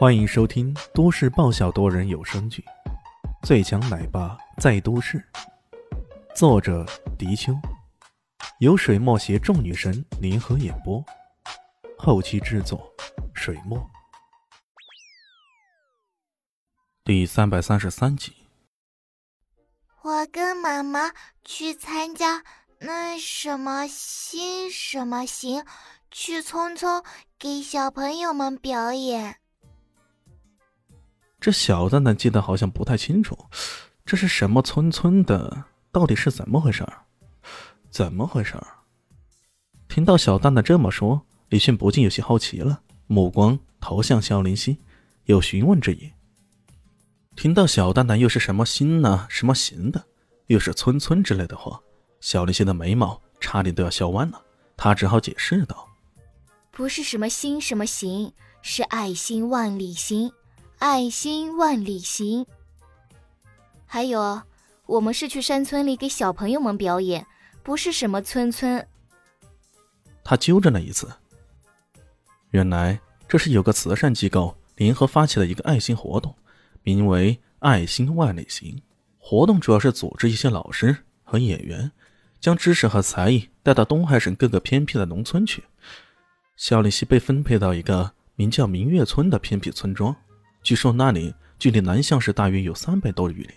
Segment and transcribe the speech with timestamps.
[0.00, 2.64] 欢迎收听都市爆笑多人有声剧
[3.46, 5.22] 《最强奶爸在都市》，
[6.34, 6.86] 作者：
[7.18, 7.52] 迪秋，
[8.60, 11.04] 由水墨携众女神联合演播，
[11.98, 12.90] 后期制作：
[13.34, 13.90] 水墨。
[17.04, 18.32] 第三百三十三集，
[20.00, 21.12] 我跟妈妈
[21.44, 22.42] 去参加
[22.78, 25.62] 那什么新什么行，
[26.10, 27.04] 去匆匆
[27.38, 29.36] 给小朋友们表演。
[31.40, 33.36] 这小蛋蛋记得好像不太清楚，
[34.04, 35.64] 这是什么村村的？
[35.90, 36.92] 到底是怎么回事儿？
[37.90, 38.66] 怎么回事儿？
[39.88, 44.78] 听到小蛋蛋这么说，李迅不禁有些好奇了，目光投向肖林熙，
[45.24, 46.12] 有询问之意。
[47.34, 49.26] 听到小蛋蛋又是什么心呢？
[49.30, 50.04] 什么行的？
[50.48, 51.80] 又是村村之类的话，
[52.20, 54.42] 小林熙的眉毛差点都要笑弯了，
[54.76, 55.88] 他只好解释道
[56.70, 60.30] ：“不是什么心什么行，是爱心万里行。”
[60.80, 62.46] 爱心万里行。
[63.84, 64.40] 还有，
[64.86, 67.26] 我们是去山村里给小朋友们表演，
[67.62, 68.88] 不是什么村村。
[70.24, 71.06] 他揪着那一次，
[72.52, 76.34] 原来这是有个慈善机构联合发起的一个爱心活动，
[76.82, 78.80] 名为“爱心万里行”。
[79.20, 81.92] 活动主要是组织一些老师和演员，
[82.40, 85.62] 将知识和才艺带到东海省各个偏僻的农村去。
[86.56, 90.16] 肖丽西被分配到一个名叫明月村的偏僻村庄。
[90.62, 93.48] 据说那里距离南向市大约有三百多里，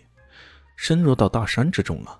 [0.76, 2.20] 深入到大山之中了。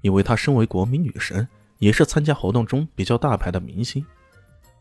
[0.00, 4.04] 因为她身为国民女神，也是参加活动中比较大牌的明星，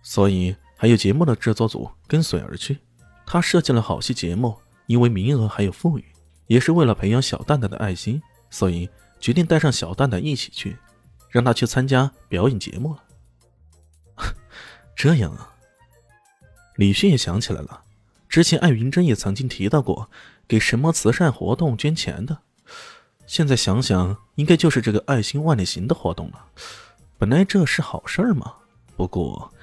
[0.01, 2.77] 所以还有节目的制作组跟随而去。
[3.25, 6.05] 她设计了好些节目，因为名额还有富裕，
[6.47, 10.77] 也是为了培养小蛋蛋的爱心，所以决定带上小蛋蛋一起去，
[11.29, 13.03] 让他去参加表演节目了。
[14.93, 15.55] 这样啊，
[16.75, 17.81] 李迅也想起来了。
[18.33, 20.09] 之前艾云珍也曾经提到过
[20.47, 22.39] 给什么慈善活动捐钱的，
[23.27, 26.43] 现在想想，应该就是这个爱心万里行的活动了。
[27.19, 28.51] 本来这是好事儿嘛，
[28.95, 29.53] 不过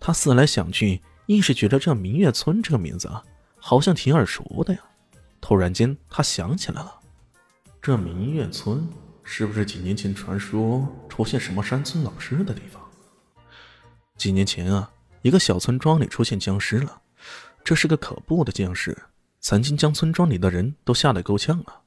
[0.00, 3.22] 他思来想去，硬是觉得这明月村这个名字啊，
[3.58, 4.80] 好像挺耳熟的呀。
[5.40, 6.98] 突然间，他想起来了，
[7.80, 8.88] 这明月村
[9.22, 12.82] 是不是几年前传说出现什么山村老师的地方？
[14.16, 14.90] 几年前啊，
[15.22, 17.02] 一个小村庄里出现僵尸了。
[17.66, 18.96] 这是个可怖的僵尸，
[19.40, 21.82] 曾经将村庄里的人都吓得够呛啊！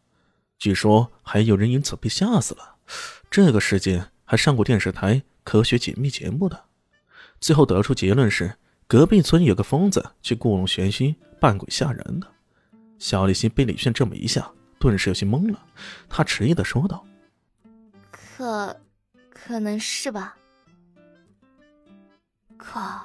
[0.57, 2.75] 据说还有人因此被吓死了。
[3.31, 6.65] 这个事件还上过电视台科学解密节目的。
[7.39, 8.53] 最后得出结论是，
[8.87, 12.27] 隔壁村有个疯子去故弄玄虚、扮鬼吓人的。
[12.97, 14.51] 小李欣被李炫这么一吓，
[14.81, 15.65] 顿时有些懵了。
[16.09, 17.05] 他迟疑的说道
[18.11, 18.75] ：“可，
[19.33, 20.35] 可能是吧。
[22.57, 23.01] 靠，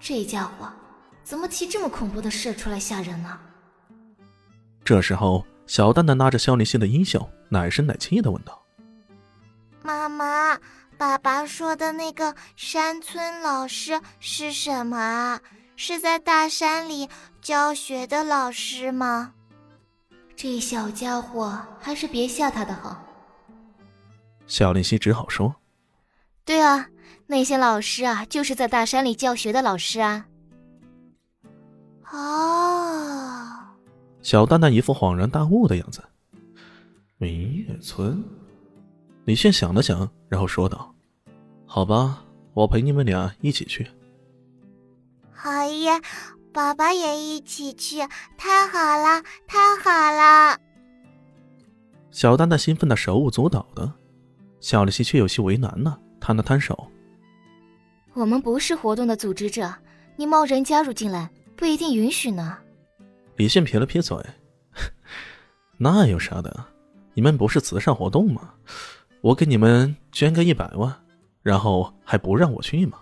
[0.00, 0.68] 这家伙！”
[1.26, 3.36] 怎么提这么恐怖的事出来吓人呢？
[4.84, 8.64] 这时候，小蛋蛋拉着肖林熙的衣袖，奶声奶气的问道
[9.82, 10.56] ：“妈妈，
[10.96, 15.40] 爸爸说的那个山村老师是什么啊？
[15.74, 17.08] 是在大山里
[17.42, 19.34] 教学的老师吗？”
[20.36, 23.02] 这小家伙还是别吓他的好。
[24.46, 25.56] 肖林熙只好说
[26.46, 26.86] ：“对啊，
[27.26, 30.26] 那些老师啊，就是在大山里教学的老师啊。”
[32.12, 33.58] 哦，
[34.22, 36.02] 小蛋蛋一副恍然大悟的样子。
[37.18, 38.22] 明月村，
[39.24, 40.94] 李炫想了想，然后说道
[41.66, 42.22] ：“好吧，
[42.54, 43.86] 我陪你们俩一起去。”
[45.32, 46.00] 好耶，
[46.52, 47.98] 爸爸也一起去，
[48.36, 50.58] 太好了，太好了！
[52.10, 53.92] 小蛋蛋兴奋的手舞足蹈的，
[54.60, 56.90] 小丽西却有些为难呢，摊了摊手
[58.14, 59.74] ：“我们不是活动的组织者，
[60.16, 62.58] 你贸然加入进来。”不一定允许呢。
[63.36, 64.16] 李现撇了撇嘴
[65.78, 66.64] ：“那有啥的？
[67.14, 68.54] 你们不是慈善活动吗？
[69.22, 70.94] 我给你们捐个一百万，
[71.42, 72.98] 然后还不让我去吗？”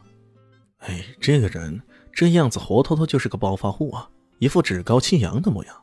[0.86, 1.80] 哎，这个人
[2.12, 5.76] 这样子活脱脱就是个暴发户啊，一副趾高气扬的模样。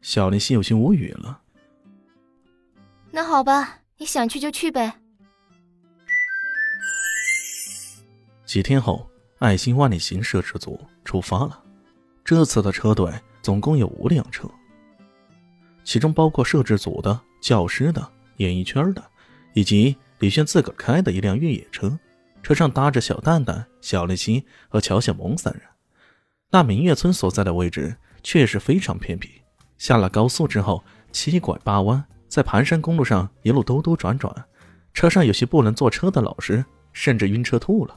[0.00, 1.40] 小林心有些无语了。
[3.10, 5.00] 那好吧，你想去就去呗。
[8.44, 9.10] 几天后，
[9.40, 11.64] 爱心万里行摄制组出发了。
[12.26, 13.08] 这次的车队
[13.40, 14.50] 总共有五辆车，
[15.84, 18.04] 其中包括摄制组的、教师的、
[18.38, 19.04] 演艺圈的，
[19.54, 21.96] 以及李炫自个开的一辆越野车。
[22.42, 25.62] 车上搭着小蛋蛋、小丽西和乔小萌三人。
[26.50, 29.30] 那明月村所在的位置确实非常偏僻，
[29.78, 30.82] 下了高速之后
[31.12, 34.34] 七拐八弯，在盘山公路上一路兜兜转转，
[34.92, 37.96] 车上有些不能坐车的老师甚至晕车吐了。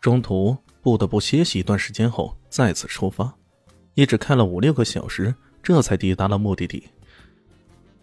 [0.00, 0.56] 中途。
[0.84, 3.34] 不得不歇息一段时间后再次出发，
[3.94, 6.84] 一直开了五六个小时，这才抵达了目的地。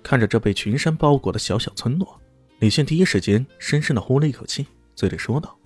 [0.03, 2.19] 看着这被群山包裹的小小村落，
[2.59, 5.57] 李现第一时间深深的呼了一口气，嘴里说道：“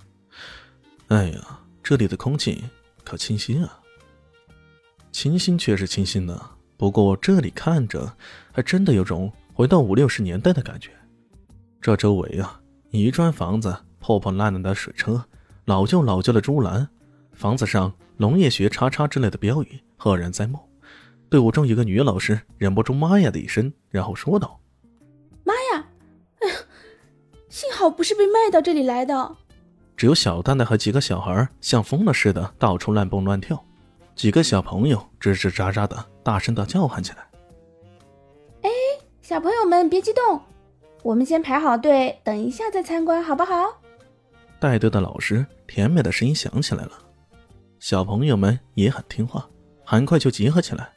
[1.09, 2.63] 哎呀，这里的空气
[3.03, 3.79] 可清新啊！
[5.11, 6.39] 清新却是清新的，
[6.77, 8.15] 不过这里看着
[8.51, 10.91] 还真的有种回到五六十年代的感觉。
[11.81, 12.61] 这周围啊，
[12.91, 15.25] 泥砖房子、破破烂烂的水车、
[15.65, 16.87] 老旧老旧的猪栏，
[17.35, 20.59] 房子上农业学叉叉之类的标语赫然在目。”
[21.29, 24.59] 队伍中有个女老师忍不住“妈呀”的一声，然后说道
[25.43, 25.87] ：“妈呀，
[26.39, 26.55] 哎呀，
[27.49, 29.35] 幸好不是被卖到这里来的。”
[29.97, 33.61] 只有小蛋蛋和几个小孩像疯了似的到处乱蹦乱跳，
[34.15, 37.25] 几个小朋友吱吱喳喳的大声的叫喊起来
[38.61, 38.69] ：“哎，
[39.21, 40.41] 小朋友们别激动，
[41.01, 43.81] 我们先排好队，等一下再参观，好不好？”
[44.59, 46.91] 带队的老师甜美的声音响起来了，
[47.87, 49.47] 小朋友们也很听话，
[49.83, 50.91] 很快就集合起来。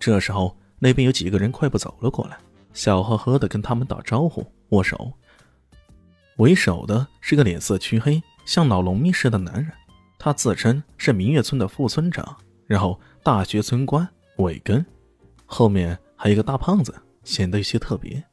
[0.00, 2.38] 这时候，那边有几个人快步走了过来，
[2.72, 5.12] 笑呵呵的跟他们打招呼、握手。
[6.38, 9.70] 为首的是个脸色黢黑、像老农民似的男人，
[10.18, 12.34] 他自称是明月村的副村长，
[12.66, 14.82] 然后大学村官韦根。
[15.44, 18.24] 后面还有一个大胖子，显得有些特别。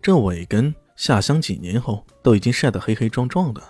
[0.00, 3.60] 这韦根下乡几年后，都已经晒得黑黑壮壮的，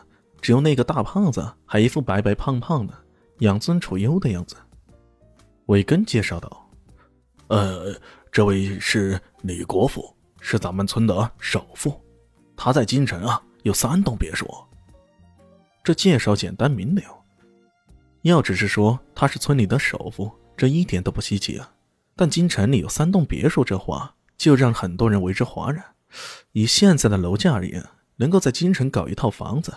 [0.43, 2.93] 只有那个大胖子还一副白白胖胖的、
[3.41, 4.57] 养尊处优的样子。
[5.67, 6.71] 韦根介绍道。
[7.49, 7.95] 呃，
[8.33, 12.01] 这位是李国富，是咱们村的首富。
[12.57, 14.47] 他在京城啊有三栋别墅。
[15.83, 17.03] 这介绍简单明了。
[18.23, 21.71] 要只是说他是村里的首富，这一点都不稀奇啊。
[22.17, 25.85] 但京城里有三栋别墅，这话就让很多人为之哗然。
[26.53, 27.85] 以现在的楼价而言，
[28.17, 29.75] 能够在京城搞一套房子，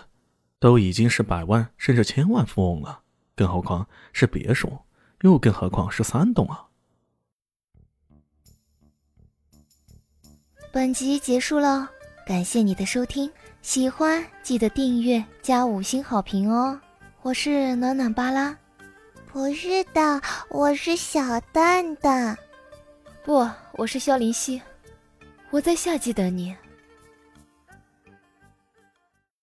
[0.58, 3.00] 都已经是百万甚至千万富翁了。
[3.38, 4.76] 更何况是别墅，
[5.20, 6.66] 又更何况是三栋啊！
[10.72, 11.88] 本集结束了，
[12.26, 13.30] 感谢你的收听，
[13.62, 16.80] 喜欢记得订阅加五星好评哦！
[17.22, 18.58] 我是暖暖巴拉，
[19.32, 20.20] 不是的，
[20.50, 22.36] 我是小蛋蛋，
[23.24, 24.60] 不，我是萧林希，
[25.50, 26.56] 我在夏季等你。